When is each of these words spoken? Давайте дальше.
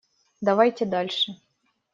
Давайте 0.41 0.85
дальше. 0.87 1.35